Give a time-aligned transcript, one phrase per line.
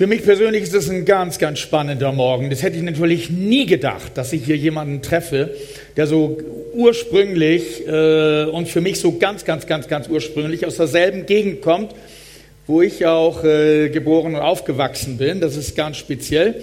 [0.00, 2.48] Für mich persönlich ist es ein ganz, ganz spannender Morgen.
[2.48, 5.50] Das hätte ich natürlich nie gedacht, dass ich hier jemanden treffe,
[5.94, 6.38] der so
[6.72, 11.94] ursprünglich äh, und für mich so ganz, ganz, ganz, ganz ursprünglich aus derselben Gegend kommt,
[12.66, 15.38] wo ich auch äh, geboren und aufgewachsen bin.
[15.38, 16.62] Das ist ganz speziell.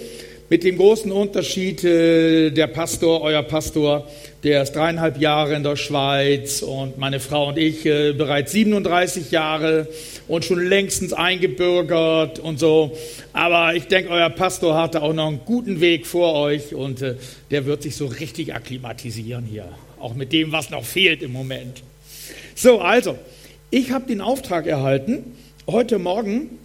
[0.49, 4.07] Mit dem großen Unterschied, äh, der Pastor, euer Pastor,
[4.45, 9.31] der ist dreieinhalb Jahre in der Schweiz und meine Frau und ich äh, bereits 37
[9.31, 9.89] Jahre
[10.29, 12.97] und schon längstens eingebürgert und so.
[13.33, 17.15] Aber ich denke, euer Pastor hatte auch noch einen guten Weg vor euch und äh,
[17.51, 19.67] der wird sich so richtig akklimatisieren hier.
[19.99, 21.83] Auch mit dem, was noch fehlt im Moment.
[22.55, 23.17] So, also,
[23.69, 25.35] ich habe den Auftrag erhalten,
[25.67, 26.57] heute Morgen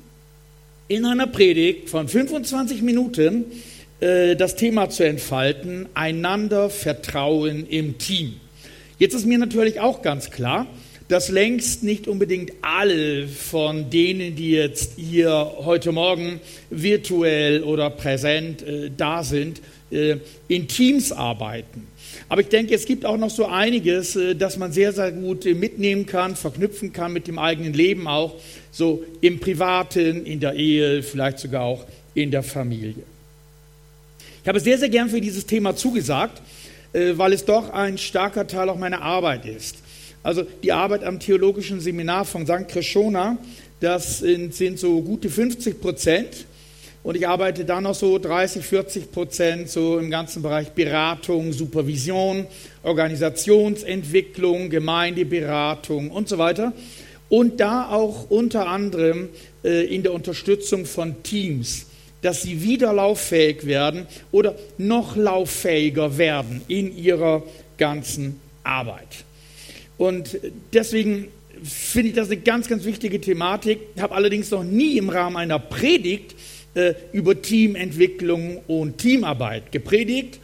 [0.86, 3.46] in einer Predigt von 25 Minuten
[4.02, 8.34] äh, das Thema zu entfalten, einander Vertrauen im Team.
[8.98, 10.66] Jetzt ist mir natürlich auch ganz klar,
[11.06, 18.62] dass längst nicht unbedingt alle von denen, die jetzt hier heute Morgen virtuell oder präsent
[18.62, 19.60] äh, da sind,
[19.92, 20.16] äh,
[20.48, 21.86] in Teams arbeiten.
[22.28, 25.44] Aber ich denke, es gibt auch noch so einiges, äh, das man sehr, sehr gut
[25.44, 28.34] mitnehmen kann, verknüpfen kann mit dem eigenen Leben auch,
[28.72, 33.11] so im Privaten, in der Ehe, vielleicht sogar auch in der Familie.
[34.42, 36.42] Ich habe sehr, sehr gern für dieses Thema zugesagt,
[36.92, 39.76] äh, weil es doch ein starker Teil auch meiner Arbeit ist.
[40.24, 42.66] Also die Arbeit am Theologischen Seminar von St.
[42.66, 43.38] Krishona,
[43.78, 46.46] das sind, so gute 50 Prozent.
[47.04, 52.46] Und ich arbeite dann noch so 30, 40 Prozent so im ganzen Bereich Beratung, Supervision,
[52.82, 56.72] Organisationsentwicklung, Gemeindeberatung und so weiter.
[57.28, 59.28] Und da auch unter anderem
[59.62, 61.86] äh, in der Unterstützung von Teams
[62.22, 67.42] dass sie wieder lauffähig werden oder noch lauffähiger werden in ihrer
[67.76, 69.24] ganzen Arbeit.
[69.98, 70.38] Und
[70.72, 71.28] deswegen
[71.62, 73.80] finde ich das eine ganz, ganz wichtige Thematik.
[73.94, 76.34] Ich habe allerdings noch nie im Rahmen einer Predigt
[76.74, 80.40] äh, über Teamentwicklung und Teamarbeit gepredigt.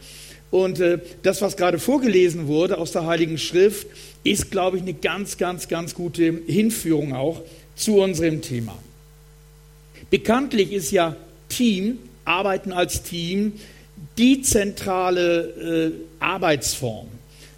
[0.50, 3.86] Und äh, das, was gerade vorgelesen wurde aus der Heiligen Schrift,
[4.24, 7.42] ist, glaube ich, eine ganz, ganz, ganz gute Hinführung auch
[7.74, 8.76] zu unserem Thema.
[10.10, 11.16] Bekanntlich ist ja
[11.58, 13.54] Team, Arbeiten als Team,
[14.16, 17.08] die zentrale äh, Arbeitsform.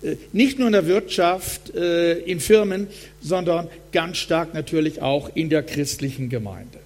[0.03, 2.87] Äh, nicht nur in der Wirtschaft, äh, in Firmen,
[3.21, 6.79] sondern ganz stark natürlich auch in der christlichen Gemeinde.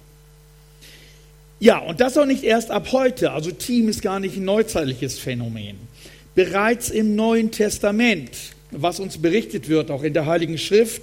[1.61, 3.31] Ja, und das auch nicht erst ab heute.
[3.31, 5.77] Also Team ist gar nicht ein neuzeitliches Phänomen.
[6.35, 8.31] Bereits im Neuen Testament,
[8.71, 11.01] was uns berichtet wird, auch in der Heiligen Schrift,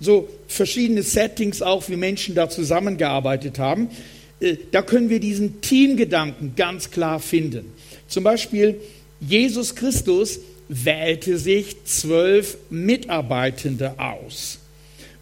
[0.00, 3.88] so verschiedene Settings auch, wie Menschen da zusammengearbeitet haben.
[4.40, 7.72] Äh, da können wir diesen Teamgedanken ganz klar finden.
[8.08, 8.80] Zum Beispiel,
[9.20, 14.58] Jesus Christus wählte sich zwölf Mitarbeitende aus.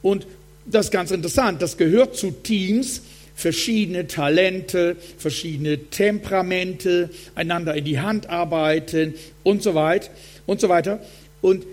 [0.03, 0.27] Und
[0.67, 3.03] das ist ganz interessant, das gehört zu Teams,
[3.35, 10.11] verschiedene Talente, verschiedene Temperamente, einander in die Hand arbeiten und so weiter
[10.47, 11.01] und so weiter.
[11.41, 11.65] Und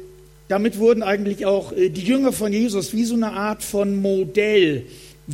[0.48, 4.86] damit wurden eigentlich auch äh, die Jünger von Jesus wie so eine Art von Modell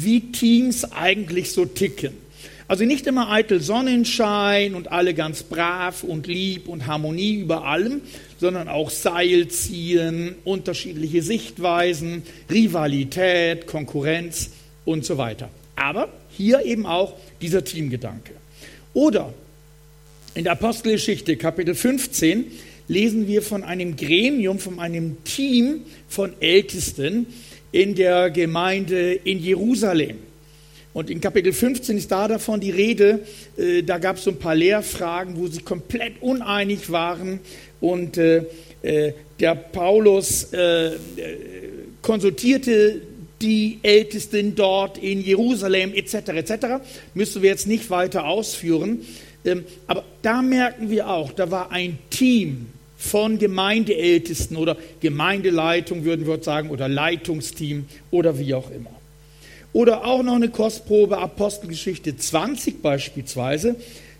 [0.03, 2.13] wie Teams eigentlich so ticken.
[2.67, 8.01] Also nicht immer eitel Sonnenschein und alle ganz brav und lieb und Harmonie über allem,
[8.39, 14.51] sondern auch Seilziehen, unterschiedliche Sichtweisen, Rivalität, Konkurrenz
[14.83, 15.49] und so weiter.
[15.77, 18.33] Aber hier eben auch dieser Teamgedanke.
[18.93, 19.33] Oder
[20.35, 22.45] in der Apostelgeschichte Kapitel 15
[22.89, 27.27] lesen wir von einem Gremium, von einem Team von Ältesten,
[27.71, 30.17] in der Gemeinde in Jerusalem.
[30.93, 33.19] Und in Kapitel 15 ist da davon die Rede,
[33.57, 37.39] äh, da gab es so ein paar Lehrfragen, wo sie komplett uneinig waren
[37.79, 38.45] und äh,
[38.81, 40.91] äh, der Paulus äh,
[42.01, 43.01] konsultierte
[43.41, 46.29] die Ältesten dort in Jerusalem etc.
[46.29, 46.53] etc.
[47.13, 49.05] Müssen wir jetzt nicht weiter ausführen.
[49.45, 52.67] Ähm, aber da merken wir auch, da war ein Team
[52.97, 58.89] von Gemeindeältesten oder Gemeindeleitung, würden wir sagen, oder Leitungsteam oder wie auch immer.
[59.73, 63.75] Oder auch noch eine Kostprobe Apostelgeschichte 20 beispielsweise,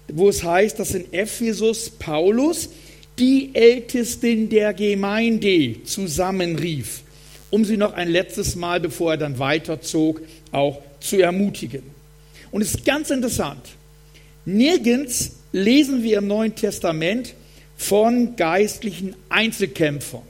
[0.07, 2.69] wo es heißt, dass in Ephesus Paulus
[3.18, 7.01] die Ältesten der Gemeinde zusammenrief,
[7.50, 10.21] um sie noch ein letztes Mal, bevor er dann weiterzog,
[10.51, 11.83] auch zu ermutigen.
[12.51, 13.62] Und es ist ganz interessant.
[14.45, 17.33] Nirgends lesen wir im Neuen Testament,
[17.77, 20.24] von geistlichen Einzelkämpfern,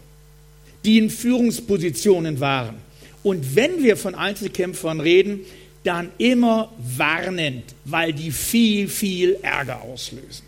[0.86, 2.76] die in Führungspositionen waren.
[3.24, 5.42] Und wenn wir von Einzelkämpfern reden,
[5.84, 10.46] dann immer warnend, weil die viel, viel Ärger auslösen.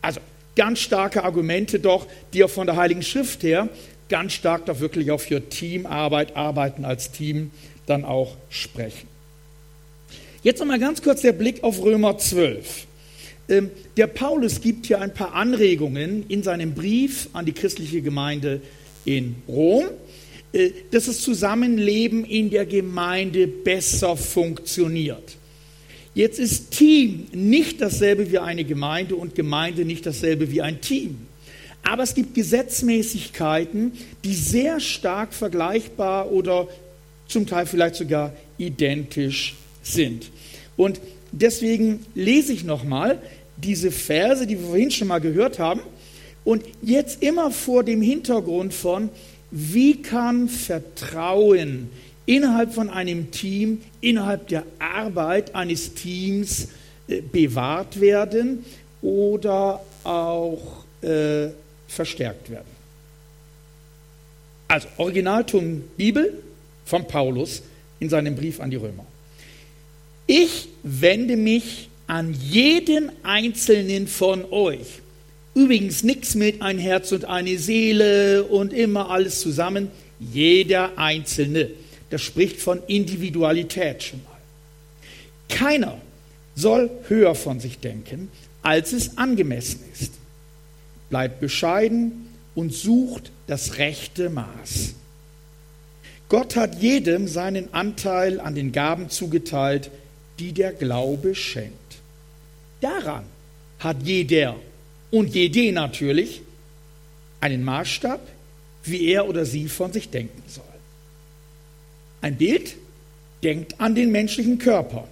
[0.00, 0.20] Also
[0.56, 3.68] ganz starke Argumente doch, die auch von der Heiligen Schrift her
[4.08, 7.50] ganz stark doch wirklich auch für Teamarbeit, Arbeiten als Team
[7.86, 9.08] dann auch sprechen.
[10.42, 12.86] Jetzt noch mal ganz kurz der Blick auf Römer 12.
[13.48, 18.60] Ähm, der Paulus gibt hier ein paar Anregungen in seinem Brief an die christliche Gemeinde
[19.04, 19.84] in Rom,
[20.52, 25.36] äh, dass das Zusammenleben in der Gemeinde besser funktioniert.
[26.14, 31.26] Jetzt ist Team nicht dasselbe wie eine Gemeinde und Gemeinde nicht dasselbe wie ein Team.
[31.82, 33.92] Aber es gibt Gesetzmäßigkeiten,
[34.22, 36.68] die sehr stark vergleichbar oder
[37.26, 40.30] zum Teil vielleicht sogar identisch sind.
[40.76, 41.00] Und
[41.32, 43.20] deswegen lese ich nochmal
[43.56, 45.80] diese Verse, die wir vorhin schon mal gehört haben.
[46.44, 49.10] Und jetzt immer vor dem Hintergrund von,
[49.50, 51.90] wie kann Vertrauen
[52.26, 56.68] innerhalb von einem Team, innerhalb der Arbeit eines Teams
[57.08, 58.64] äh, bewahrt werden
[59.02, 61.48] oder auch äh,
[61.86, 62.72] verstärkt werden.
[64.68, 66.42] Also Originalton Bibel
[66.84, 67.62] von Paulus
[68.00, 69.04] in seinem Brief an die Römer.
[70.26, 75.00] Ich wende mich an jeden einzelnen von euch.
[75.54, 79.90] Übrigens nichts mit ein Herz und eine Seele und immer alles zusammen.
[80.18, 81.70] Jeder Einzelne.
[82.10, 84.32] Das spricht von Individualität schon mal.
[85.48, 85.98] Keiner
[86.54, 88.30] soll höher von sich denken,
[88.62, 90.12] als es angemessen ist.
[91.10, 94.94] Bleibt bescheiden und sucht das rechte Maß.
[96.28, 99.90] Gott hat jedem seinen Anteil an den Gaben zugeteilt,
[100.42, 101.92] die der Glaube schenkt.
[102.80, 103.24] Daran
[103.78, 104.56] hat jeder
[105.12, 106.42] und jede natürlich
[107.40, 108.20] einen Maßstab,
[108.82, 110.64] wie er oder sie von sich denken soll.
[112.22, 112.74] Ein Bild
[113.44, 115.06] denkt an den menschlichen Körper.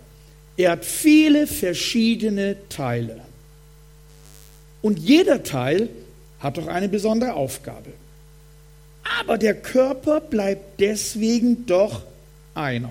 [0.57, 3.21] Er hat viele verschiedene Teile.
[4.83, 5.89] Und jeder Teil
[6.41, 7.93] hat doch eine besondere Aufgabe.
[9.21, 12.03] Aber der Körper bleibt deswegen doch
[12.55, 12.91] einer.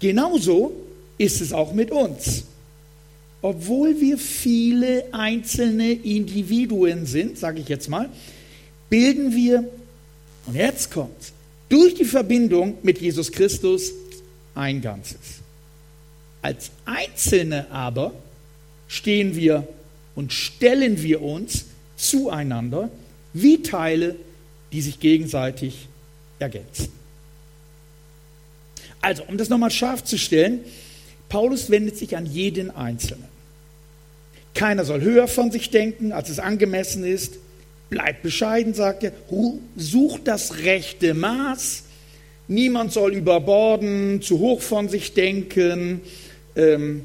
[0.00, 0.85] Genauso
[1.18, 2.44] ist es auch mit uns.
[3.42, 8.08] Obwohl wir viele einzelne Individuen sind, sage ich jetzt mal,
[8.88, 9.64] bilden wir,
[10.46, 11.32] und jetzt kommt
[11.68, 13.92] durch die Verbindung mit Jesus Christus
[14.54, 15.40] ein Ganzes.
[16.42, 18.12] Als Einzelne aber
[18.88, 19.66] stehen wir
[20.14, 21.66] und stellen wir uns
[21.96, 22.90] zueinander
[23.32, 24.16] wie Teile,
[24.72, 25.88] die sich gegenseitig
[26.38, 26.88] ergänzen.
[29.00, 30.60] Also, um das nochmal scharf zu stellen,
[31.28, 33.24] Paulus wendet sich an jeden Einzelnen.
[34.54, 37.34] Keiner soll höher von sich denken, als es angemessen ist.
[37.90, 39.12] Bleibt bescheiden, sagt er.
[39.76, 41.84] Sucht das rechte Maß.
[42.48, 46.00] Niemand soll überborden, zu hoch von sich denken.
[46.54, 47.02] Ähm,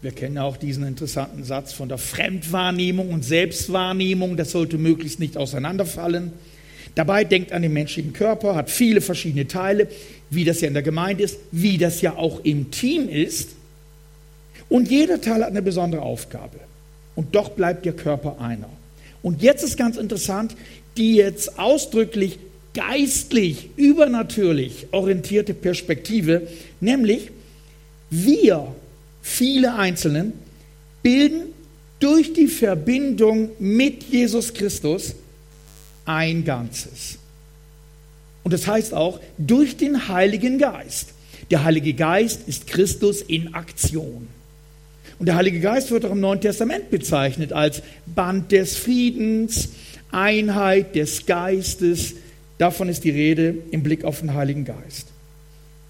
[0.00, 4.36] wir kennen auch diesen interessanten Satz von der Fremdwahrnehmung und Selbstwahrnehmung.
[4.36, 6.32] Das sollte möglichst nicht auseinanderfallen.
[6.94, 9.88] Dabei denkt an den menschlichen Körper, hat viele verschiedene Teile,
[10.30, 13.50] wie das ja in der Gemeinde ist, wie das ja auch im Team ist.
[14.68, 16.58] Und jeder Teil hat eine besondere Aufgabe.
[17.14, 18.68] Und doch bleibt der Körper einer.
[19.22, 20.56] Und jetzt ist ganz interessant,
[20.96, 22.38] die jetzt ausdrücklich
[22.72, 26.46] geistlich, übernatürlich orientierte Perspektive,
[26.80, 27.30] nämlich
[28.10, 28.74] wir
[29.22, 30.32] viele Einzelnen,
[31.02, 31.52] bilden
[31.98, 35.14] durch die Verbindung mit Jesus Christus
[36.10, 37.18] ein Ganzes.
[38.42, 41.10] Und das heißt auch durch den Heiligen Geist.
[41.50, 44.28] Der Heilige Geist ist Christus in Aktion.
[45.18, 49.70] Und der Heilige Geist wird auch im Neuen Testament bezeichnet als Band des Friedens,
[50.10, 52.14] Einheit des Geistes.
[52.58, 55.08] Davon ist die Rede im Blick auf den Heiligen Geist.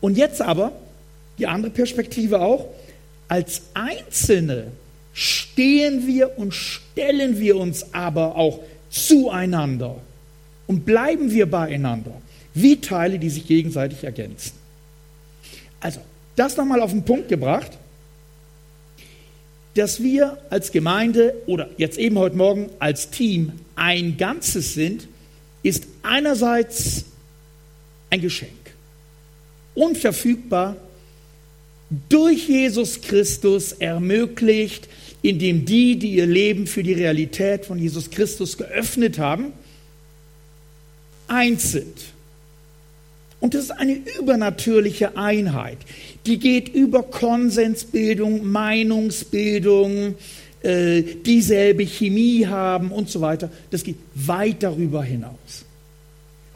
[0.00, 0.72] Und jetzt aber
[1.38, 2.66] die andere Perspektive auch,
[3.28, 4.66] als Einzelne
[5.14, 8.60] stehen wir und stellen wir uns aber auch
[8.90, 9.96] zueinander
[10.70, 12.12] und bleiben wir beieinander,
[12.54, 14.52] wie Teile, die sich gegenseitig ergänzen.
[15.80, 15.98] Also,
[16.36, 17.72] das nochmal auf den Punkt gebracht,
[19.74, 25.08] dass wir als Gemeinde oder jetzt eben heute Morgen als Team ein Ganzes sind,
[25.64, 27.04] ist einerseits
[28.10, 28.52] ein Geschenk,
[29.74, 30.76] unverfügbar
[32.08, 34.88] durch Jesus Christus ermöglicht,
[35.20, 39.52] indem die, die ihr Leben für die Realität von Jesus Christus geöffnet haben,
[41.30, 41.96] eins sind.
[43.40, 45.78] Und das ist eine übernatürliche Einheit.
[46.26, 50.14] Die geht über Konsensbildung, Meinungsbildung,
[50.62, 53.50] äh, dieselbe Chemie haben und so weiter.
[53.70, 55.64] Das geht weit darüber hinaus.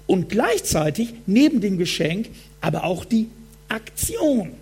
[0.07, 2.29] Und gleichzeitig neben dem Geschenk
[2.61, 3.29] aber auch die
[3.69, 4.53] Aktion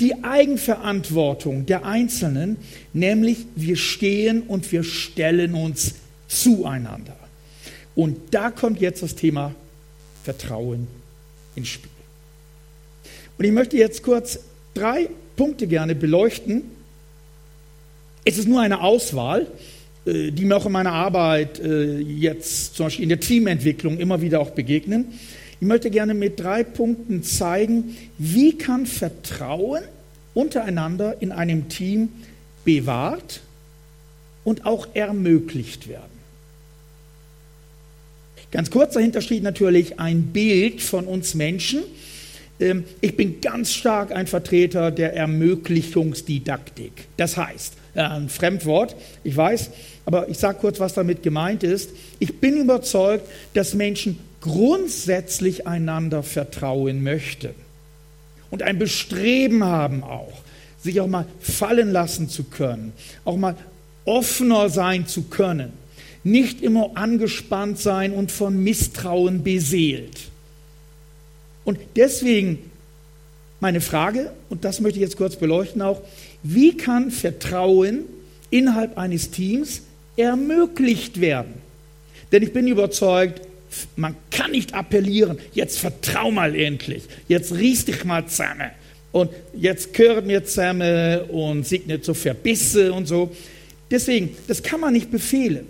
[0.00, 2.56] die Eigenverantwortung der Einzelnen,
[2.92, 5.94] nämlich wir stehen und wir stellen uns
[6.26, 7.16] zueinander.
[7.94, 9.54] Und da kommt jetzt das Thema
[10.24, 10.86] Vertrauen
[11.54, 11.90] ins Spiel.
[13.38, 14.40] Und ich möchte jetzt kurz
[14.74, 16.62] drei Punkte gerne beleuchten.
[18.24, 19.46] Es ist nur eine Auswahl,
[20.06, 24.20] äh, die mir auch in meiner Arbeit äh, jetzt zum Beispiel in der Teamentwicklung immer
[24.20, 25.06] wieder auch begegnen.
[25.60, 29.82] Ich möchte gerne mit drei Punkten zeigen, wie kann Vertrauen
[30.34, 32.08] untereinander in einem Team
[32.64, 33.40] bewahrt
[34.42, 36.13] und auch ermöglicht werden.
[38.54, 41.82] Ganz kurz dahinter steht natürlich ein Bild von uns Menschen.
[42.60, 46.92] Ähm, ich bin ganz stark ein Vertreter der Ermöglichungsdidaktik.
[47.16, 48.94] Das heißt, ein Fremdwort,
[49.24, 49.70] ich weiß,
[50.06, 51.90] aber ich sage kurz, was damit gemeint ist.
[52.20, 57.56] Ich bin überzeugt, dass Menschen grundsätzlich einander vertrauen möchten
[58.52, 60.42] und ein Bestreben haben auch,
[60.80, 62.92] sich auch mal fallen lassen zu können,
[63.24, 63.56] auch mal
[64.04, 65.72] offener sein zu können,
[66.24, 70.18] nicht immer angespannt sein und von Misstrauen beseelt.
[71.64, 72.58] Und deswegen
[73.60, 76.02] meine Frage, und das möchte ich jetzt kurz beleuchten auch,
[76.42, 78.04] wie kann Vertrauen
[78.50, 79.82] innerhalb eines Teams
[80.16, 81.54] ermöglicht werden?
[82.32, 83.40] Denn ich bin überzeugt,
[83.96, 88.70] man kann nicht appellieren, jetzt vertrau mal endlich, jetzt riech dich mal zusammen
[89.12, 93.30] und jetzt gehört mir zusammen und sieg nicht so Verbisse und so.
[93.90, 95.66] Deswegen, das kann man nicht befehlen.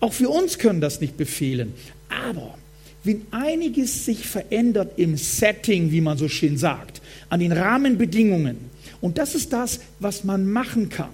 [0.00, 1.74] Auch wir uns können das nicht befehlen.
[2.08, 2.56] Aber
[3.04, 8.56] wenn einiges sich verändert im Setting, wie man so schön sagt, an den Rahmenbedingungen,
[9.00, 11.10] und das ist das, was man machen kann.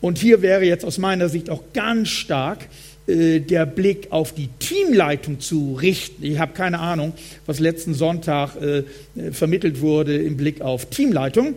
[0.00, 2.68] Und hier wäre jetzt aus meiner Sicht auch ganz stark
[3.08, 6.22] äh, der Blick auf die Teamleitung zu richten.
[6.22, 7.14] Ich habe keine Ahnung,
[7.46, 8.84] was letzten Sonntag äh,
[9.32, 11.54] vermittelt wurde im Blick auf Teamleitung.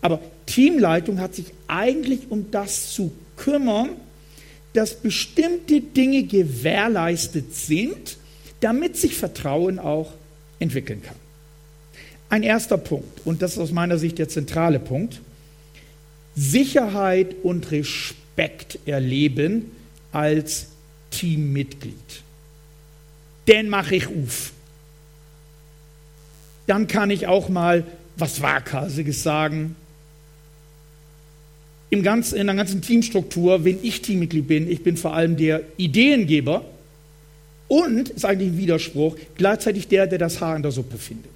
[0.00, 3.90] Aber Teamleitung hat sich eigentlich um das zu kümmern,
[4.74, 8.18] dass bestimmte Dinge gewährleistet sind,
[8.60, 10.12] damit sich Vertrauen auch
[10.58, 11.16] entwickeln kann.
[12.28, 15.20] Ein erster Punkt, und das ist aus meiner Sicht der zentrale Punkt,
[16.34, 19.70] Sicherheit und Respekt erleben
[20.10, 20.66] als
[21.10, 21.94] Teammitglied.
[23.46, 24.52] Den mache ich auf.
[26.66, 27.84] Dann kann ich auch mal
[28.16, 29.76] was Waghalsiges sagen.
[31.90, 35.62] Im ganzen, in der ganzen Teamstruktur, wenn ich Teammitglied bin, ich bin vor allem der
[35.76, 36.64] Ideengeber
[37.68, 41.30] und, ist eigentlich ein Widerspruch, gleichzeitig der, der das Haar in der Suppe findet.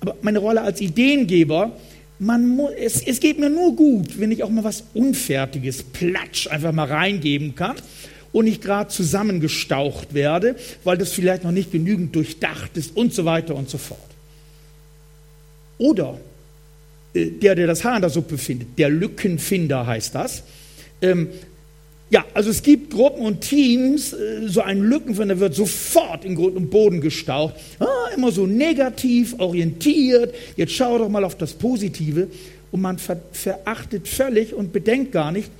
[0.00, 1.72] Aber meine Rolle als Ideengeber,
[2.18, 6.46] man muss, es, es geht mir nur gut, wenn ich auch mal was Unfertiges, Platsch
[6.48, 7.76] einfach mal reingeben kann
[8.32, 13.24] und nicht gerade zusammengestaucht werde, weil das vielleicht noch nicht genügend durchdacht ist und so
[13.24, 14.00] weiter und so fort.
[15.78, 16.18] Oder
[17.14, 20.42] der, der das Haar in der Suppe findet, der Lückenfinder heißt das,
[21.00, 21.28] ähm,
[22.10, 26.56] ja, also es gibt Gruppen und Teams, äh, so ein Lückenfinder wird sofort in Grund
[26.56, 32.28] und Boden gestaucht, ah, immer so negativ orientiert, jetzt schau doch mal auf das Positive
[32.70, 35.50] und man ver verachtet völlig und bedenkt gar nicht,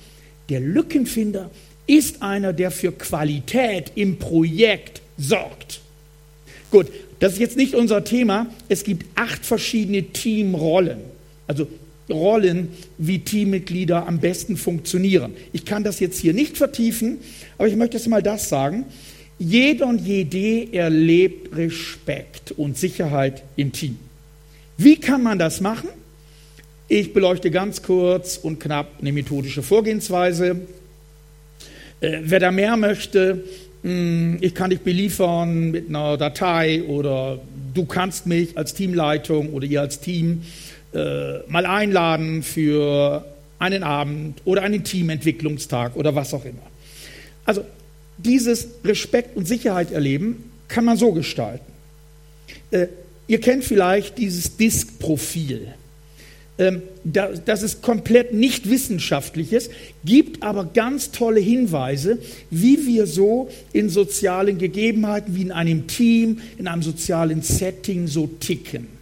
[0.49, 1.49] der Lückenfinder
[1.87, 5.81] ist einer, der für Qualität im Projekt sorgt.
[6.71, 6.87] Gut,
[7.19, 8.47] das ist jetzt nicht unser Thema.
[8.69, 11.14] Es gibt acht verschiedene Teamrollen.
[11.47, 11.67] Also
[12.09, 15.33] Rollen, wie Teammitglieder am besten funktionieren.
[15.53, 17.17] Ich kann das jetzt hier nicht vertiefen,
[17.57, 18.85] aber ich möchte jetzt mal das sagen.
[19.39, 23.97] Jeder und jede erlebt Respekt und Sicherheit im Team.
[24.77, 25.89] Wie kann man das machen?
[26.87, 30.61] Ich beleuchte ganz kurz und knapp eine methodische Vorgehensweise.
[31.99, 33.43] Äh, wer da mehr möchte,
[33.81, 37.39] hm, ich kann dich beliefern mit einer Datei oder
[37.73, 40.43] du kannst mich als Teamleitung oder ihr als Team
[40.95, 43.25] äh, mal einladen für
[43.59, 46.61] einen Abend oder einen Teamentwicklungstag oder was auch immer.
[47.43, 47.65] Also
[48.17, 51.71] dieses Respekt und Sicherheit erleben kann man so gestalten.
[52.71, 52.87] Äh,
[53.27, 55.67] ihr kennt vielleicht dieses Disk-Profil.
[56.57, 59.69] Ähm, da, das ist komplett nicht wissenschaftliches,
[60.05, 66.39] gibt aber ganz tolle Hinweise, wie wir so in sozialen Gegebenheiten, wie in einem Team,
[66.57, 68.94] in einem sozialen Setting so ticken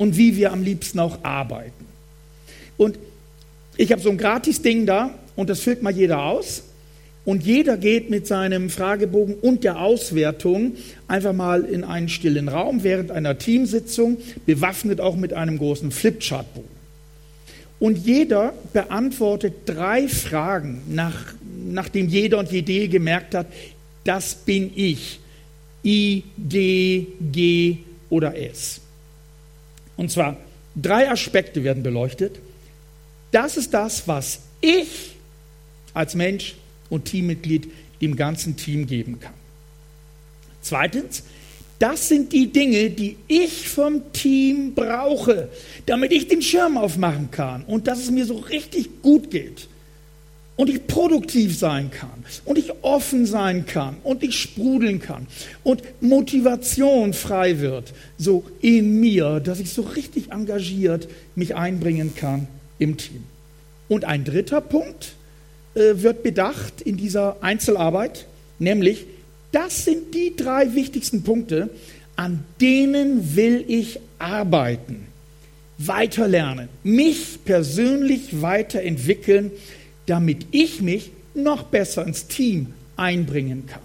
[0.00, 1.84] und wie wir am liebsten auch arbeiten.
[2.78, 2.98] Und
[3.76, 6.62] ich habe so ein Gratis-Ding da und das füllt mal jeder aus.
[7.26, 10.72] Und jeder geht mit seinem Fragebogen und der Auswertung
[11.06, 14.16] einfach mal in einen stillen Raum während einer Teamsitzung,
[14.46, 16.70] bewaffnet auch mit einem großen Flipchartbogen.
[17.78, 21.34] Und jeder beantwortet drei Fragen, nach,
[21.68, 23.48] nachdem jeder und jede gemerkt hat,
[24.04, 25.20] das bin ich.
[25.84, 27.76] I, D, G
[28.08, 28.80] oder S.
[30.00, 30.38] Und zwar
[30.74, 32.38] drei Aspekte werden beleuchtet.
[33.32, 35.14] Das ist das, was ich
[35.92, 36.54] als Mensch
[36.88, 39.34] und Teammitglied dem ganzen Team geben kann.
[40.62, 41.22] Zweitens,
[41.78, 45.48] Das sind die Dinge, die ich vom Team brauche,
[45.86, 49.66] damit ich den Schirm aufmachen kann und dass es mir so richtig gut geht
[50.60, 52.22] und ich produktiv sein kann.
[52.44, 53.96] Und ich offen sein kann.
[54.02, 55.26] Und ich sprudeln kann.
[55.64, 62.46] Und Motivation frei wird, so in mir, dass ich so richtig engagiert mich einbringen kann
[62.78, 63.24] im Team.
[63.88, 65.14] Und ein dritter Punkt
[65.74, 68.26] äh, wird bedacht in dieser Einzelarbeit,
[68.58, 69.06] nämlich
[69.52, 71.70] das sind die drei wichtigsten Punkte,
[72.16, 75.06] an denen will ich arbeiten,
[75.78, 79.52] weiterlernen, mich persönlich weiterentwickeln,
[80.10, 83.82] damit ich mich noch besser ins Team einbringen kann.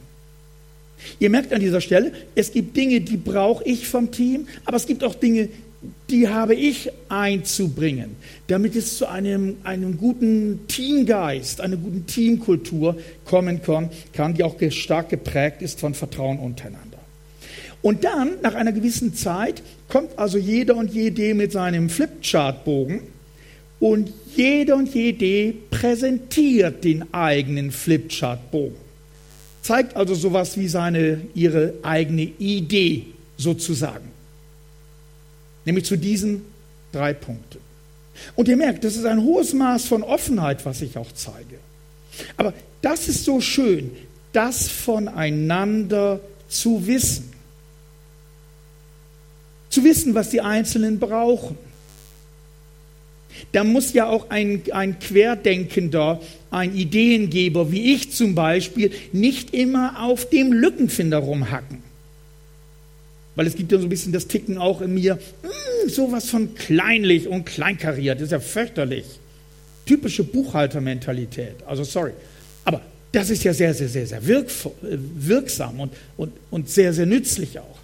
[1.20, 4.88] Ihr merkt an dieser Stelle, es gibt Dinge, die brauche ich vom Team, aber es
[4.88, 5.50] gibt auch Dinge,
[6.10, 8.16] die habe ich einzubringen,
[8.48, 15.10] damit es zu einem, einem guten Teamgeist, einer guten Teamkultur kommen kann, die auch stark
[15.10, 16.98] geprägt ist von Vertrauen untereinander.
[17.84, 23.14] Und dann, nach einer gewissen Zeit, kommt also jeder und jede mit seinem Flipchartbogen
[23.80, 28.78] und jeder und jede präsentiert den eigenen Flipchartbogen.
[29.62, 34.12] Zeigt also sowas wie seine, ihre eigene Idee sozusagen.
[35.66, 36.44] Nämlich zu diesen
[36.92, 37.60] drei Punkten.
[38.36, 41.58] Und ihr merkt, das ist ein hohes Maß von Offenheit, was ich auch zeige.
[42.38, 43.92] Aber das ist so schön,
[44.32, 47.34] das voneinander zu wissen.
[49.70, 51.58] Zu wissen, was die Einzelnen brauchen
[53.52, 60.04] da muss ja auch ein, ein Querdenkender, ein Ideengeber wie ich zum Beispiel, nicht immer
[60.04, 61.84] auf dem Lückenfinder rumhacken.
[63.36, 66.56] Weil es gibt ja so ein bisschen das Ticken auch in mir, hm, sowas von
[66.56, 69.06] kleinlich und kleinkariert, das ist ja fürchterlich.
[69.86, 72.12] Typische Buchhaltermentalität, also sorry.
[72.64, 77.60] Aber das ist ja sehr, sehr, sehr, sehr wirksam und, und, und sehr, sehr nützlich
[77.60, 77.78] auch.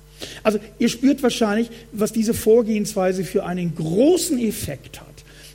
[0.43, 5.07] Also ihr spürt wahrscheinlich, was diese Vorgehensweise für einen großen Effekt hat.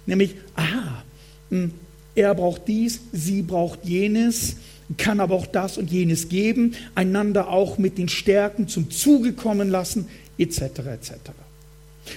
[0.07, 1.03] Nämlich, aha,
[1.51, 1.73] hm,
[2.15, 4.57] er braucht dies, sie braucht jenes,
[4.97, 9.69] kann aber auch das und jenes geben, einander auch mit den Stärken zum Zuge kommen
[9.69, 10.61] lassen, etc.
[10.61, 11.13] etc.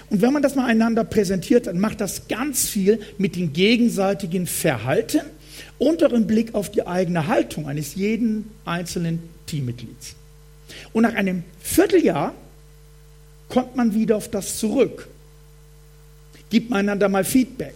[0.10, 4.46] Und wenn man das mal einander präsentiert, dann macht das ganz viel mit dem gegenseitigen
[4.46, 5.22] Verhalten
[5.80, 10.16] unter dem Blick auf die eigene Haltung eines jeden einzelnen Teammitglieds.
[10.94, 12.34] Und nach einem Vierteljahr
[13.48, 15.08] kommt man wieder auf das zurück
[16.50, 17.76] Gibt einander mal Feedback.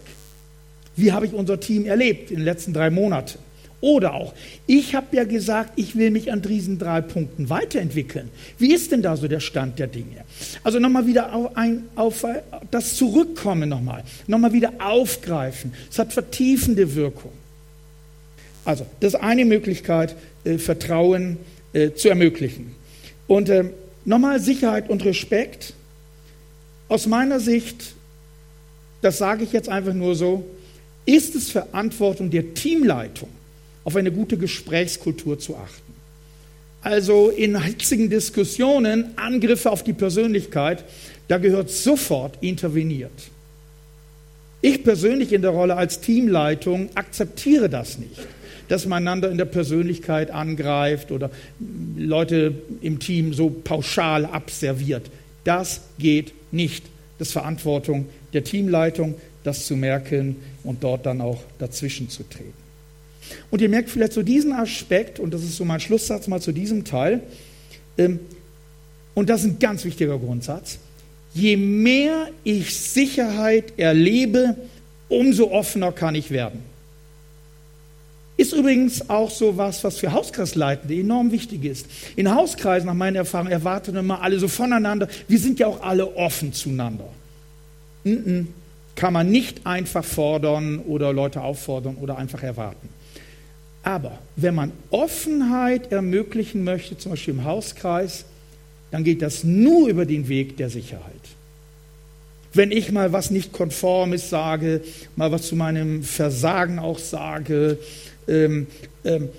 [0.96, 3.40] Wie habe ich unser Team erlebt in den letzten drei Monaten?
[3.82, 4.34] Oder auch,
[4.66, 8.30] ich habe ja gesagt, ich will mich an diesen drei Punkten weiterentwickeln.
[8.58, 10.24] Wie ist denn da so der Stand der Dinge?
[10.64, 12.26] Also nochmal wieder auf, ein, auf
[12.72, 15.74] das Zurückkommen nochmal, nochmal wieder aufgreifen.
[15.92, 17.34] Es hat vertiefende Wirkung.
[18.64, 21.36] Also, das ist eine Möglichkeit, äh, Vertrauen
[21.74, 22.76] äh, zu ermöglichen.
[23.28, 23.66] Und äh,
[24.06, 25.74] nochmal Sicherheit und Respekt.
[26.88, 27.96] Aus meiner Sicht
[29.04, 30.46] das sage ich jetzt einfach nur so,
[31.06, 33.30] ist es Verantwortung der Teamleitung,
[33.84, 35.94] auf eine gute Gesprächskultur zu achten.
[36.82, 40.84] Also in hitzigen Diskussionen, Angriffe auf die Persönlichkeit,
[41.28, 43.12] da gehört sofort interveniert.
[44.62, 48.20] Ich persönlich in der Rolle als Teamleitung akzeptiere das nicht,
[48.70, 51.30] dass man einander in der Persönlichkeit angreift oder
[51.98, 55.10] Leute im Team so pauschal abserviert.
[55.44, 56.86] Das geht nicht.
[57.20, 62.54] Das ist Verantwortung der Teamleitung, das zu merken und dort dann auch dazwischen zu treten.
[63.52, 66.52] Und ihr merkt vielleicht so diesen Aspekt, und das ist so mein Schlusssatz mal zu
[66.52, 67.22] diesem Teil,
[67.98, 68.20] ähm,
[69.14, 70.80] und das ist ein ganz wichtiger Grundsatz,
[71.34, 74.56] je mehr ich Sicherheit erlebe,
[75.08, 76.62] umso offener kann ich werden.
[78.36, 81.86] Ist übrigens auch so was, was für Hauskreisleitende enorm wichtig ist.
[82.16, 85.08] In Hauskreisen, nach meiner Erfahrung, erwarten immer alle so voneinander.
[85.28, 87.08] Wir sind ja auch alle offen zueinander
[88.96, 92.90] kann man nicht einfach fordern oder Leute auffordern oder einfach erwarten.
[93.84, 98.26] Aber wenn man Offenheit ermöglichen möchte, zum Beispiel im Hauskreis,
[98.92, 101.14] dann geht das nur über den Weg der Sicherheit.
[102.54, 104.82] Wenn ich mal was nicht konformes sage,
[105.16, 107.80] mal was zu meinem Versagen auch sage,
[108.28, 108.68] ähm,
[109.04, 109.30] ähm,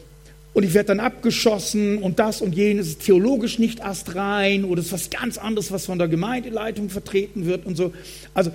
[0.54, 4.86] und ich werde dann abgeschossen und das und jenes ist theologisch nicht astrein oder es
[4.86, 7.92] ist was ganz anderes, was von der Gemeindeleitung vertreten wird und so.
[8.32, 8.52] Also,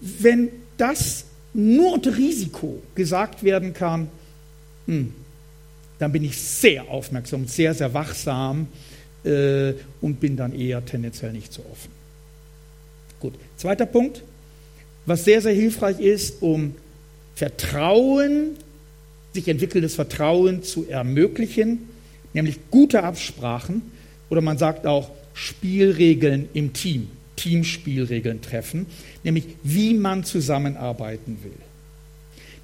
[0.00, 4.08] wenn das nur unter Risiko gesagt werden kann,
[4.86, 5.12] hm,
[5.98, 8.68] dann bin ich sehr aufmerksam sehr, sehr wachsam
[9.24, 11.90] äh, und bin dann eher tendenziell nicht so offen.
[13.18, 14.22] Gut, zweiter Punkt,
[15.04, 16.76] was sehr, sehr hilfreich ist, um
[17.34, 18.56] Vertrauen
[19.38, 21.88] sich entwickelndes Vertrauen zu ermöglichen,
[22.34, 23.82] nämlich gute Absprachen,
[24.30, 28.86] oder man sagt auch Spielregeln im Team, Teamspielregeln treffen,
[29.22, 31.52] nämlich wie man zusammenarbeiten will.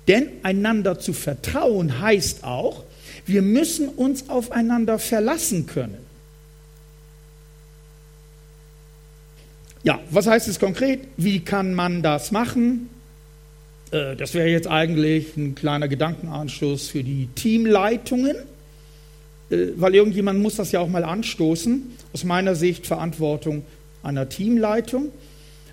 [0.09, 2.83] Denn einander zu vertrauen heißt auch,
[3.25, 5.99] wir müssen uns aufeinander verlassen können.
[9.85, 11.01] Ja, was heißt es konkret?
[11.17, 12.91] Wie kann man das machen?
[13.95, 18.37] Äh, das wäre jetzt eigentlich ein kleiner Gedankenanstoß für die Teamleitungen,
[19.51, 21.83] äh, weil irgendjemand muss das ja auch mal anstoßen.
[22.13, 23.65] Aus meiner Sicht Verantwortung
[24.03, 25.07] einer Teamleitung.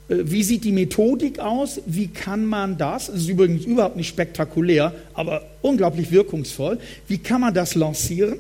[0.08, 1.82] Äh, wie sieht die Methodik aus?
[1.88, 3.08] Wie kann man das?
[3.08, 6.80] Das ist übrigens überhaupt nicht spektakulär, aber unglaublich wirkungsvoll.
[7.08, 8.38] Wie kann man das lancieren?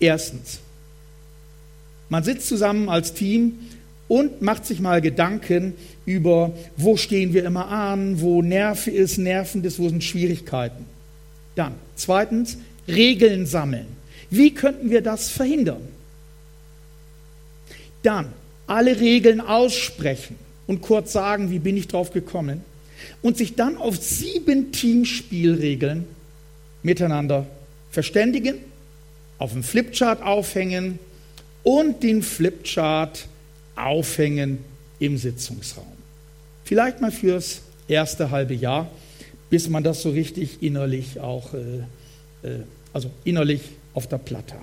[0.00, 0.60] Erstens,
[2.08, 3.58] man sitzt zusammen als Team
[4.08, 5.74] und macht sich mal Gedanken
[6.06, 10.86] über, wo stehen wir immer an, wo Nerv ist, nervend ist, wo sind Schwierigkeiten.
[11.56, 13.86] Dann, zweitens, Regeln sammeln.
[14.30, 15.82] Wie könnten wir das verhindern?
[18.02, 18.32] Dann,
[18.66, 22.62] alle Regeln aussprechen und kurz sagen, wie bin ich drauf gekommen
[23.22, 26.06] und sich dann auf sieben Teamspielregeln
[26.82, 27.46] miteinander
[27.90, 28.58] verständigen,
[29.38, 30.98] auf dem Flipchart aufhängen
[31.62, 33.26] und den Flipchart
[33.74, 34.58] aufhängen
[34.98, 35.95] im Sitzungsraum.
[36.66, 38.90] Vielleicht mal fürs erste halbe Jahr,
[39.50, 41.58] bis man das so richtig innerlich auch, äh,
[42.46, 42.58] äh,
[42.92, 43.60] also innerlich
[43.94, 44.62] auf der Platte hat.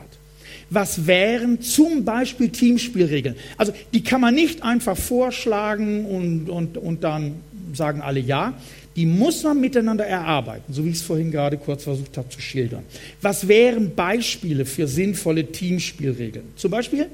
[0.70, 3.38] Was wären zum Beispiel Teamspielregeln?
[3.58, 7.36] Also die kann man nicht einfach vorschlagen und, und, und dann
[7.74, 8.54] sagen alle ja.
[8.98, 12.42] Die muss man miteinander erarbeiten, so wie ich es vorhin gerade kurz versucht habe zu
[12.42, 12.84] schildern.
[13.22, 16.48] Was wären Beispiele für sinnvolle Teamspielregeln?
[16.58, 17.08] Zum Beispiel,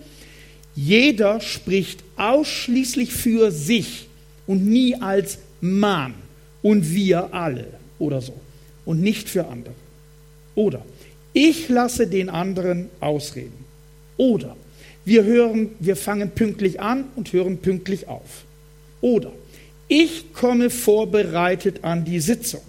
[0.76, 4.09] jeder spricht ausschließlich für sich
[4.50, 6.16] und nie als Mann
[6.64, 7.68] und wir alle
[8.00, 8.34] oder so
[8.84, 9.76] und nicht für andere.
[10.56, 10.84] Oder
[11.34, 13.64] ich lasse den anderen ausreden.
[14.18, 14.58] Oder
[15.06, 18.44] wir hören, wir fangen pünktlich an und hören pünktlich auf.
[19.02, 19.32] Oder
[19.88, 22.62] ich komme vorbereitet an die Sitzung.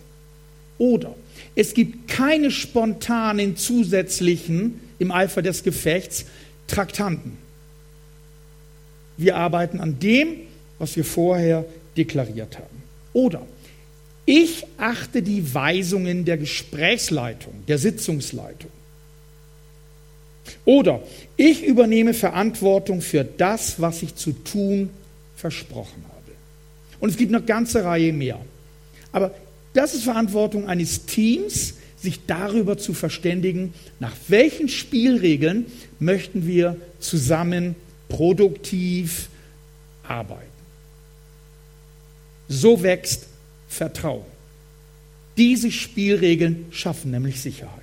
[0.77, 1.15] Oder
[1.55, 6.27] es gibt keine spontanen zusätzlichen im Eifer des Gefechts
[6.67, 7.39] Traktanten.
[9.17, 10.50] Wir arbeiten an dem,
[10.81, 11.65] was wir vorher
[11.97, 12.83] deklariert haben.
[13.13, 13.47] Oder
[14.27, 18.71] ich achte die Weisungen der Gesprächsleitung, der Sitzungsleitung.
[20.65, 21.03] Oder
[21.37, 24.91] ich übernehme Verantwortung für das, was ich zu tun
[25.37, 26.33] versprochen habe.
[26.99, 28.41] Und es gibt eine ganze Reihe mehr.
[29.13, 29.35] Aber
[29.75, 35.67] das ist Verantwortung eines Teams, sich darüber zu verständigen, nach welchen Spielregeln
[35.99, 37.77] möchten wir zusammen
[38.09, 39.29] produktiv
[40.03, 40.50] arbeiten.
[42.51, 43.29] So wächst
[43.69, 44.25] Vertrauen.
[45.37, 47.81] Diese Spielregeln schaffen nämlich Sicherheit.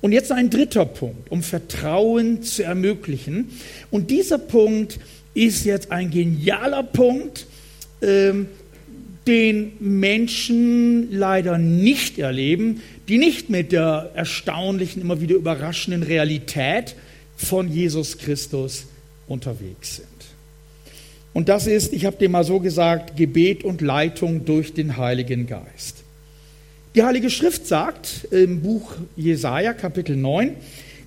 [0.00, 3.50] Und jetzt ein dritter Punkt, um Vertrauen zu ermöglichen.
[3.90, 4.98] Und dieser Punkt
[5.34, 7.46] ist jetzt ein genialer Punkt,
[8.00, 8.48] ähm,
[9.26, 16.94] den Menschen leider nicht erleben, die nicht mit der erstaunlichen, immer wieder überraschenden Realität
[17.36, 18.86] von Jesus Christus
[19.26, 20.15] unterwegs sind.
[21.36, 25.46] Und das ist, ich habe dir mal so gesagt, Gebet und Leitung durch den Heiligen
[25.46, 25.96] Geist.
[26.94, 30.56] Die Heilige Schrift sagt im Buch Jesaja, Kapitel 9,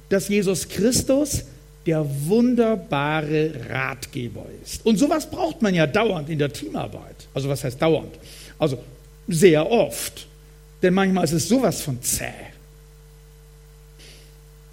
[0.10, 1.46] dass Jesus Christus
[1.88, 4.86] der wunderbare Ratgeber ist.
[4.86, 7.28] Und sowas braucht man ja dauernd in der Teamarbeit.
[7.34, 8.14] Also, was heißt dauernd?
[8.60, 8.78] Also,
[9.28, 10.28] sehr oft.
[10.84, 12.26] Denn manchmal ist es sowas von zäh.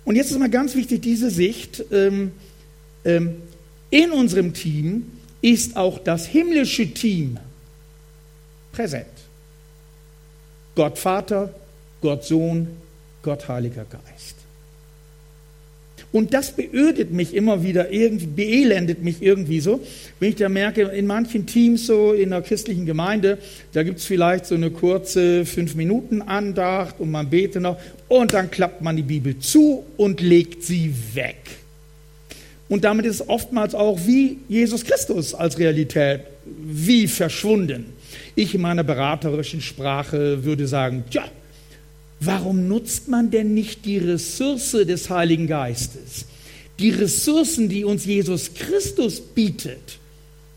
[0.05, 1.83] Und jetzt ist mal ganz wichtig diese Sicht.
[1.91, 2.33] Ähm,
[3.07, 3.37] ähm,
[3.89, 5.13] in unserem Team
[5.47, 7.39] ist auch das himmlische Team
[8.73, 9.07] präsent.
[10.75, 11.55] Gott Vater,
[12.01, 12.67] Gott Sohn,
[13.23, 14.35] Gott Heiliger Geist.
[16.11, 19.81] Und das beödet mich immer wieder, irgendwie, beelendet mich irgendwie so,
[20.19, 23.39] wenn ich da merke, in manchen Teams so in der christlichen Gemeinde,
[23.73, 27.79] da gibt es vielleicht so eine kurze Fünf-Minuten-Andacht und man betet noch
[28.09, 31.66] und dann klappt man die Bibel zu und legt sie weg.
[32.69, 37.93] Und damit ist oftmals auch wie Jesus Christus als Realität, wie verschwunden.
[38.35, 41.25] Ich in meiner beraterischen Sprache würde sagen, tja,
[42.21, 46.25] Warum nutzt man denn nicht die Ressource des Heiligen Geistes?
[46.79, 49.99] Die Ressourcen, die uns Jesus Christus bietet,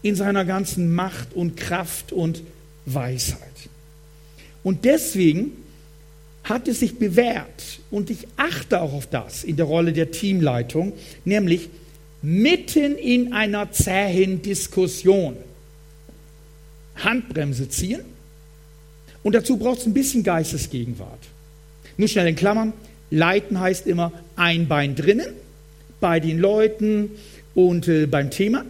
[0.02, 2.42] in seiner ganzen Macht und Kraft und
[2.86, 3.40] Weisheit.
[4.64, 5.52] Und deswegen
[6.44, 10.94] hat es sich bewährt, und ich achte auch auf das in der Rolle der Teamleitung,
[11.26, 11.70] nämlich
[12.22, 15.38] mitten in einer zähen Diskussion.
[16.98, 18.02] Handbremse ziehen.
[19.24, 21.20] Und dazu braucht es ein bisschen Geistesgegenwart.
[21.98, 22.74] Nur schnell in Klammern,
[23.12, 25.34] Leiten heißt immer ein Bein drinnen,
[26.00, 27.12] bei den Leuten
[27.56, 28.64] und äh, beim Thema,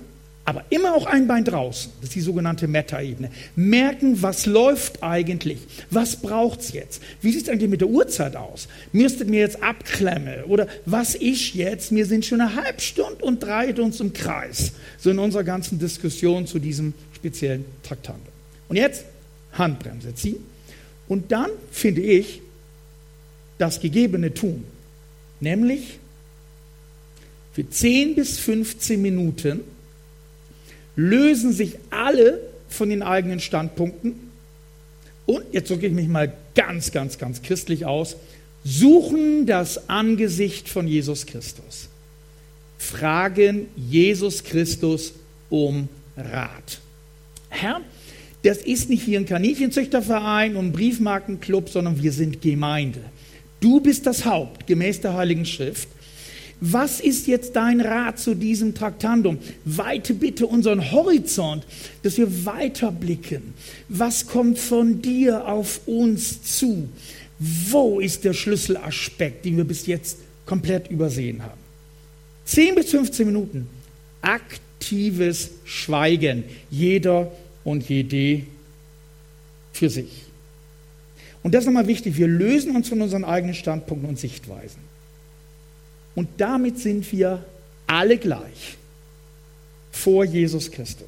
[0.50, 1.92] aber immer auch ein Bein draußen.
[2.02, 3.30] Das ist die sogenannte Meta-Ebene.
[3.56, 5.60] Merken, was läuft eigentlich?
[5.92, 7.04] Was braucht es jetzt?
[7.22, 8.68] Wie sieht es eigentlich mit der Uhrzeit aus?
[8.92, 10.46] Müsstet mir jetzt abklemmen?
[10.46, 11.94] Oder was ist jetzt?
[11.94, 14.72] Wir sind schon eine halbe Stunde und dreht uns im Kreis.
[14.98, 18.26] So in unserer ganzen Diskussion zu diesem speziellen Traktant.
[18.70, 19.06] Und jetzt
[19.54, 20.44] Handbremse ziehen.
[21.08, 22.42] Und dann finde ich
[23.60, 24.64] das Gegebene tun.
[25.42, 26.00] Nämlich
[27.54, 29.60] für 10 bis 15 Minuten
[31.00, 34.16] lösen sich alle von den eigenen Standpunkten
[35.26, 38.18] und, jetzt drücke ich mich mal ganz, ganz, ganz christlich aus,
[38.66, 41.88] suchen das Angesicht von Jesus Christus.
[42.78, 45.14] Fragen Jesus Christus
[45.50, 46.80] um Rat.
[47.50, 47.80] Herr,
[48.44, 53.00] das ist nicht hier ein Kaninchenzüchterverein und ein Briefmarkenclub, sondern wir sind Gemeinde.
[53.62, 55.88] Du bist das Haupt, gemäß der Heiligen Schrift.
[56.62, 59.38] Was ist jetzt dein Rat zu diesem Traktandum?
[59.64, 61.66] Weite bitte unseren Horizont,
[62.04, 63.54] dass wir weiterblicken.
[63.88, 66.90] Was kommt von dir auf uns zu?
[67.40, 71.60] Wo ist der Schlüsselaspekt, den wir bis jetzt komplett übersehen haben?
[72.46, 73.68] 10 bis 15 Minuten
[74.22, 77.32] aktives Schweigen, jeder
[77.64, 78.44] und jede
[79.72, 80.24] für sich.
[81.42, 84.82] Und das ist nochmal wichtig, wir lösen uns von unseren eigenen Standpunkten und Sichtweisen.
[86.20, 87.46] Und damit sind wir
[87.88, 88.76] alle gleich
[89.90, 91.08] vor Jesus Christus.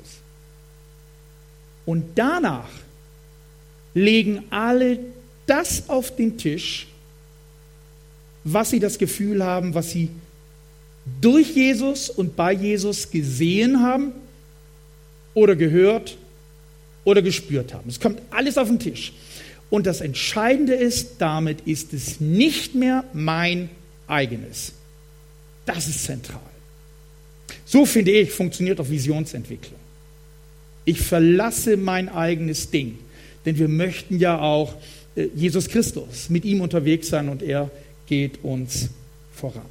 [1.86, 2.70] Und danach
[3.94, 5.00] legen alle
[5.48, 6.88] das auf den Tisch,
[8.46, 10.12] was sie das Gefühl haben, was sie
[11.20, 14.14] durch Jesus und bei Jesus gesehen haben
[15.34, 16.16] oder gehört
[17.04, 17.90] oder gespürt haben.
[17.90, 19.12] Es kommt alles auf den Tisch.
[19.70, 23.70] Und das Entscheidende ist, damit ist es nicht mehr mein
[24.08, 24.72] eigenes.
[25.66, 26.40] Das ist zentral.
[27.66, 29.80] So finde ich, funktioniert auch Visionsentwicklung.
[30.86, 32.98] Ich verlasse mein eigenes Ding,
[33.46, 34.76] denn wir möchten ja auch
[35.16, 37.70] äh, Jesus Christus mit ihm unterwegs sein und er
[38.08, 38.90] geht uns
[39.34, 39.66] voran.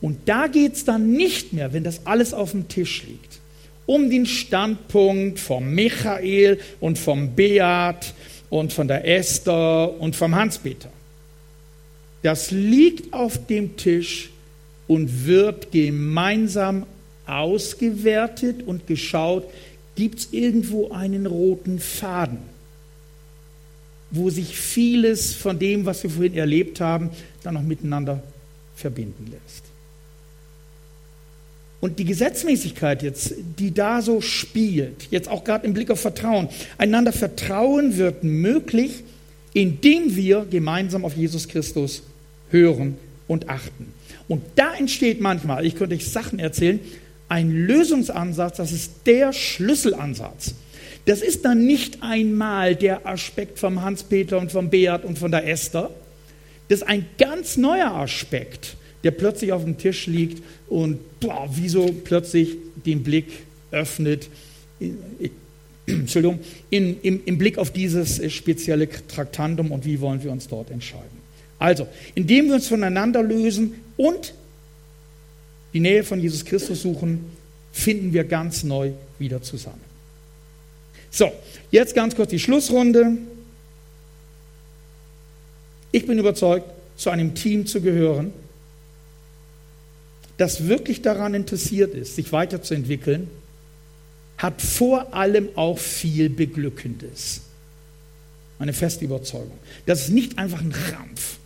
[0.00, 3.40] Und da geht es dann nicht mehr, wenn das alles auf dem Tisch liegt,
[3.86, 8.14] um den Standpunkt vom Michael und vom Beat
[8.50, 10.90] und von der Esther und vom Hans-Peter.
[12.22, 14.30] Das liegt auf dem Tisch
[14.88, 16.86] und wird gemeinsam
[17.26, 19.44] ausgewertet und geschaut,
[19.94, 22.38] gibt es irgendwo einen roten Faden,
[24.10, 27.10] wo sich vieles von dem, was wir vorhin erlebt haben,
[27.42, 28.22] dann noch miteinander
[28.74, 29.64] verbinden lässt.
[31.80, 36.48] Und die Gesetzmäßigkeit jetzt, die da so spielt, jetzt auch gerade im Blick auf Vertrauen,
[36.76, 39.04] einander vertrauen wird möglich,
[39.52, 42.02] indem wir gemeinsam auf Jesus Christus
[42.50, 42.96] hören
[43.28, 43.92] und achten.
[44.28, 46.80] Und da entsteht manchmal, ich könnte euch Sachen erzählen,
[47.28, 50.54] ein Lösungsansatz, das ist der Schlüsselansatz.
[51.06, 55.46] Das ist dann nicht einmal der Aspekt vom Hans-Peter und vom Beat und von der
[55.46, 55.90] Esther.
[56.68, 61.86] Das ist ein ganz neuer Aspekt, der plötzlich auf dem Tisch liegt und boah, wieso
[62.04, 63.26] plötzlich den Blick
[63.70, 64.28] öffnet,
[65.86, 70.70] Entschuldigung, in, im, im Blick auf dieses spezielle Traktandum und wie wollen wir uns dort
[70.70, 71.17] entscheiden.
[71.58, 74.34] Also, indem wir uns voneinander lösen und
[75.72, 77.24] die Nähe von Jesus Christus suchen,
[77.72, 79.80] finden wir ganz neu wieder zusammen.
[81.10, 81.32] So,
[81.70, 83.18] jetzt ganz kurz die Schlussrunde.
[85.90, 86.66] Ich bin überzeugt,
[86.96, 88.32] zu einem Team zu gehören,
[90.36, 93.28] das wirklich daran interessiert ist, sich weiterzuentwickeln,
[94.36, 97.40] hat vor allem auch viel Beglückendes.
[98.58, 99.58] Meine feste Überzeugung.
[99.86, 101.37] Das ist nicht einfach ein Krampf.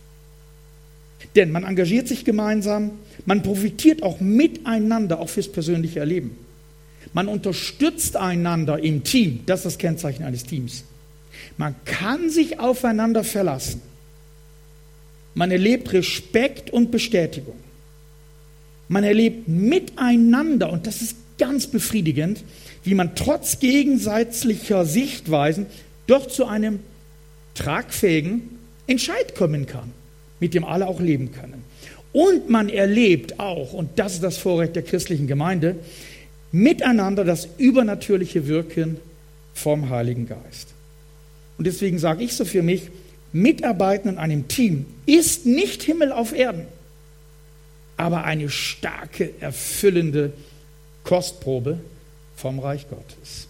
[1.35, 2.91] Denn man engagiert sich gemeinsam,
[3.25, 6.37] man profitiert auch miteinander, auch fürs persönliche Erleben.
[7.13, 10.83] Man unterstützt einander im Team, das ist das Kennzeichen eines Teams.
[11.57, 13.81] Man kann sich aufeinander verlassen.
[15.33, 17.55] Man erlebt Respekt und Bestätigung.
[18.87, 22.43] Man erlebt miteinander, und das ist ganz befriedigend,
[22.83, 25.65] wie man trotz gegenseitiger Sichtweisen
[26.05, 26.79] doch zu einem
[27.55, 29.91] tragfähigen Entscheid kommen kann
[30.43, 31.63] mit dem alle auch leben können.
[32.11, 35.77] Und man erlebt auch, und das ist das Vorrecht der christlichen Gemeinde,
[36.51, 38.97] miteinander das übernatürliche Wirken
[39.53, 40.67] vom Heiligen Geist.
[41.57, 42.89] Und deswegen sage ich so für mich,
[43.31, 46.65] Mitarbeiten in einem Team ist nicht Himmel auf Erden,
[47.95, 50.33] aber eine starke, erfüllende
[51.05, 51.79] Kostprobe
[52.35, 53.47] vom Reich Gottes.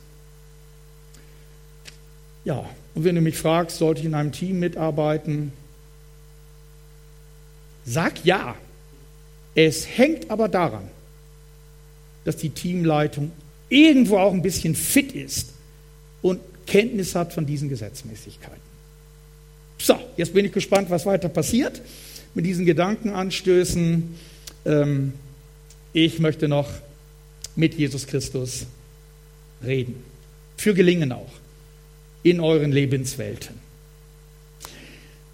[2.45, 5.53] Ja, und wenn du mich fragst, sollte ich in einem Team mitarbeiten?
[7.85, 8.55] Sag ja.
[9.55, 10.87] Es hängt aber daran,
[12.25, 13.31] dass die Teamleitung
[13.69, 15.49] irgendwo auch ein bisschen fit ist
[16.21, 18.61] und Kenntnis hat von diesen Gesetzmäßigkeiten.
[19.77, 21.81] So, jetzt bin ich gespannt, was weiter passiert
[22.33, 24.15] mit diesen Gedankenanstößen.
[24.65, 25.13] Ähm,
[25.91, 26.69] ich möchte noch
[27.55, 28.65] mit Jesus Christus
[29.63, 29.95] reden.
[30.57, 31.31] Für Gelingen auch
[32.23, 33.59] in euren Lebenswelten.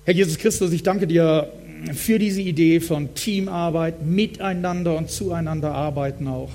[0.05, 1.53] Herr Jesus Christus, ich danke dir
[1.93, 6.51] für diese Idee von Teamarbeit, miteinander und zueinander arbeiten auch.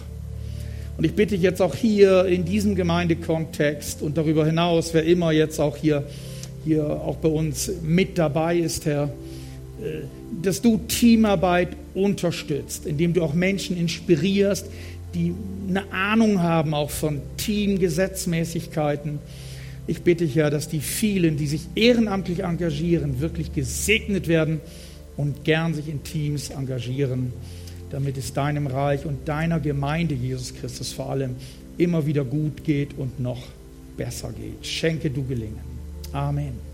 [0.96, 5.58] Und ich bitte jetzt auch hier in diesem Gemeindekontext und darüber hinaus, wer immer jetzt
[5.58, 6.06] auch hier,
[6.64, 9.04] hier auch bei uns mit dabei ist, Herr,
[9.82, 10.02] äh,
[10.42, 14.66] dass du Teamarbeit unterstützt, indem du auch Menschen inspirierst,
[15.14, 15.34] die
[15.68, 19.18] eine Ahnung haben auch von Teamgesetzmäßigkeiten.
[19.86, 24.60] Ich bitte dich ja, dass die vielen, die sich ehrenamtlich engagieren, wirklich gesegnet werden
[25.16, 27.32] und gern sich in Teams engagieren,
[27.90, 31.36] damit es deinem Reich und deiner Gemeinde, Jesus Christus vor allem,
[31.78, 33.42] immer wieder gut geht und noch
[33.96, 34.66] besser geht.
[34.66, 35.60] Schenke du Gelingen.
[36.12, 36.73] Amen.